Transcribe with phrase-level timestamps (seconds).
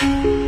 [0.00, 0.47] you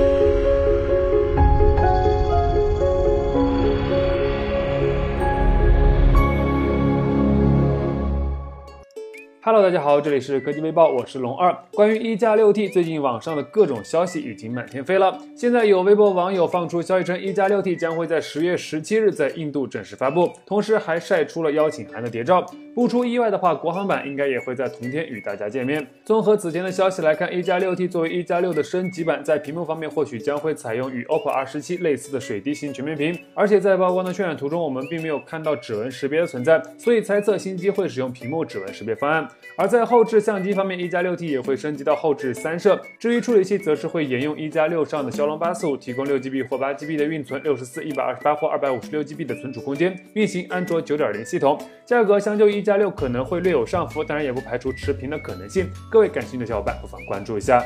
[9.42, 11.56] Hello，大家好，这里是科技微报，我是龙二。
[11.72, 15.18] 关于一加六 T，最近网上的各种消息已经满天飞了。
[15.34, 22.44] 现在有微博网友放出消息称，一加六 T 将会在十月十七日在印度正式发布，同时还晒出了邀请函的谍照。
[22.74, 25.84] 不出意外的话，国行版应该也会在同天与大家见面。
[26.04, 39.26] 综合此前的消息来看，一加六 T 作为一加六的升级版，在屏幕方面或许将会采用与 OPPO R 十七类似的水滴型全面屏，而且在曝光的渲染图中，我们并没有看到指纹识别的存在，所以猜测新机会使用屏幕指纹识别方案。
[39.56, 42.80] 而在后置相机方面，一加六 T 也会升级到后置三摄。
[42.98, 51.60] 至于处理器，则是会沿用一加六上的骁龙八四五，提供六 GB 或八 GB 的运存，六十四、一百二十八或二百五十六 GB 的存储空间，运行安卓九点零系统。
[51.84, 55.68] 价格相较一加六可能会略有上浮，当然也不排除持平的可能性。
[55.90, 57.62] 各位感兴趣的小伙伴不妨关注一下。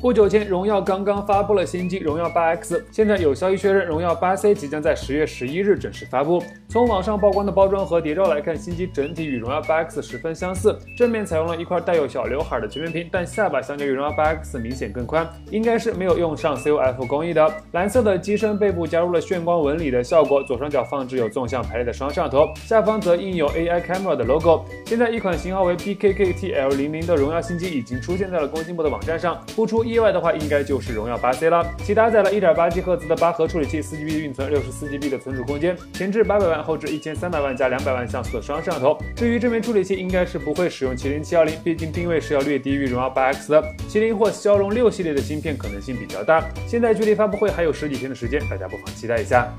[0.00, 6.42] 不久前，荣耀刚刚发布了新机荣耀八 X，现在有消息确认，荣耀八 C 即将在十月十一日正式发布。
[6.68, 17.52] 从网上曝光的包装和谍照来看，新机整体与荣耀八 X 十分相似，正面采用了一块带有小刘海的全面屏，但下巴相较于荣耀八 X 明显更宽，应该是没有用上 COF 工艺的。
[17.72, 24.64] 蓝色的机身背部加入了炫光纹理的效果，左上角放置有纵向排列的双摄像头，下方则印有 AI Camera 的 logo。
[24.84, 31.64] 现在一款型号为 PKKTL00 的荣耀新机已经出现在了工信部的网站上，不出意外的话，应该就是荣耀八 C 了。
[31.78, 38.98] 其搭载了 1.8G 赫兹的八核处理器，4GB 运存，64GB 的存储空间，前置八百万，后置一千三百万加两百万像素的双摄像头。
[39.14, 43.62] 至于这枚处理器，应该是不会使用麒麟七幺零，毕竟定位是要略低于荣耀八 X 的。
[43.88, 46.44] 麒麟或骁龙六系列的芯片可能性比较大。
[46.66, 49.52] 现在距离发布会还有十几天的时间，大家不妨期待一下。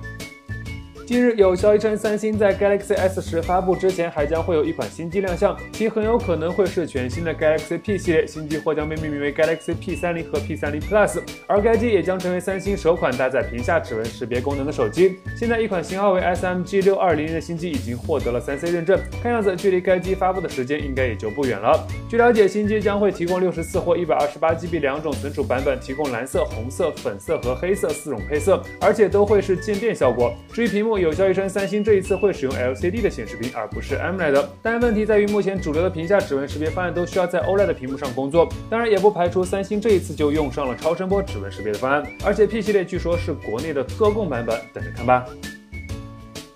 [1.08, 8.27] 近日有消息称，三星在 Galaxy S 十发布之前，还将会有一款新机亮相，其很有可能会是全新的 Galaxy P 系列。
[8.27, 15.16] 新机或将被命名为 Galaxy P 三零和 P 三零 Plus，而该机也将成为三星首款搭载屏下指纹识别功能的手机。
[15.33, 21.88] 现在一款型号为 SMG 六二零的新机已经获得了三 C 认证，看样子距离该机发布的时间应该也就不远了。
[22.09, 30.34] 据了解，新机将会提供六十四或一百二十八 GB 两种存储版本，提供蓝色、红色、粉色和黑色四种配色，而且都会是渐变效果。
[30.51, 34.46] 至于屏幕，有消息称三星这一次会使用 LCD 的显示屏，而不是 AMOLED。
[34.62, 38.47] 但问题在于，目前主流的屏下指纹识别方案都需要在 OLED 屏幕上工作。
[38.69, 42.03] 当然，也不排除三星这一次就用上了超声波指纹识别的方案。
[42.25, 45.25] 而且 P 系列据说是国内的特供版本，等着看吧。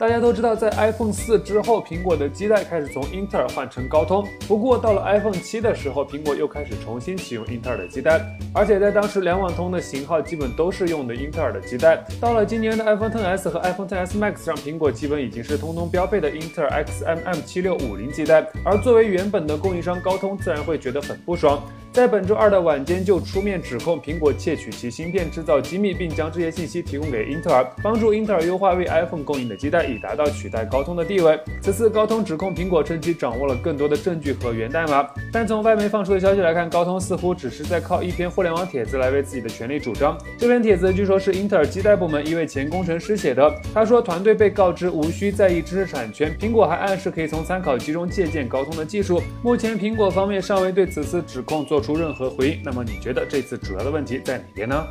[0.01, 4.27] 大家都知道，在 iPhone 四之后，苹果的基带开始从英特尔换成高通。
[4.47, 8.19] 不过到了 iPhone 七的时候，苹果又开始重新启用英特尔的基带，
[8.51, 12.03] 而且在当时两网通的型号基本都是用的英特尔的基带。
[12.19, 18.43] 到了今年的 iPhone XS 和 iPhone XS Max 上，苹果基本已经是通通标配的英特尔 XMM 七六五零基带。
[18.65, 21.61] 而作为原本的供应商，高通自然会觉得很不爽。
[21.93, 31.37] 在本周二的晚间就出面指控苹果窃取其芯片制造机密，并将这些信息提供给英特尔，帮助英特尔优化为 iPhone 供应的基带，以达到取代高通的地位。
[31.61, 40.17] 此次高通指控苹果趁机掌握了更多的证据和源代码，但从外媒放出的消息来看，高通似乎只是在靠一篇互联网帖子来为自己的权利主张。
[40.37, 43.53] 这篇帖子据说是英特尔基带部门一位前工程师写的。
[43.73, 49.21] 他说，团队被告知无需在意知识产权，苹果还暗示可以从参考集中借鉴高通的技术。
[49.43, 51.80] 目前苹果方面尚未对此次指控做。
[51.81, 54.85] 出任何回应，那么你觉得这次主要的问题在哪边呢？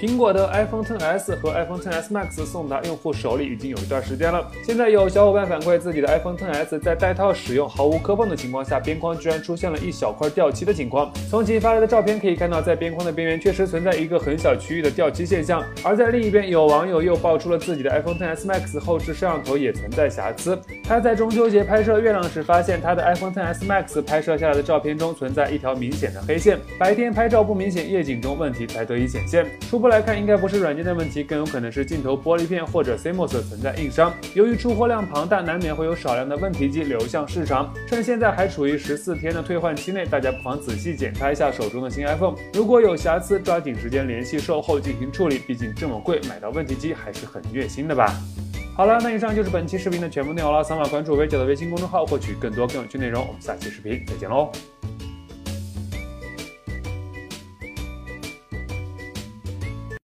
[0.00, 4.48] 苹果的 iPhone XS 和 iPhone XS Max 送达用户手里已经有一段时间了。
[4.62, 11.12] 现在有小伙伴反馈，自己的 iPhone XS 在带套使用毫无磕碰的情况下，边框居然出现了一小块掉漆的情况。
[11.28, 15.64] 从其发来的照片可以看到，在边框的边缘确实存在一个很小区域的掉漆现象。
[15.82, 20.56] 而在另一边，有网友又爆出了自己的 iPhone XS Max 后置摄像头也存在瑕疵。
[20.84, 26.56] 他在中秋节拍摄月亮时，发现他的 iPhone XS Max 拍摄下来的照片中存在一条明显的黑线。
[26.78, 29.44] 白天拍照不明显，夜景中问题才得以显现。
[29.68, 34.12] 初步来看，应该不是软件的问题，更有可能是镜头玻璃片或者 CMOS 存在硬伤。
[34.34, 37.72] 由于出货量庞大，难免会有少量的问题机流向市场。
[37.86, 45.38] 趁现在还处于十四天的退换期内，大家不妨仔细检查一下手中的新 iPhone，如果有瑕疵，抓紧时间联系售后进行处理。
[45.38, 48.14] 毕竟这么贵，买到问题机还是很虐心的吧。
[48.76, 50.62] 好了，那以上就是本期视频的全部内容了。
[50.62, 53.26] 扫码关注微九的微信公众号，获取更多更有趣内容。
[53.26, 54.52] 我们下期视频再见喽。